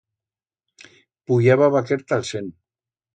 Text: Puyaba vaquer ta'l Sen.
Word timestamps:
Puyaba 1.27 1.67
vaquer 1.75 1.99
ta'l 2.07 2.25
Sen. 2.31 2.47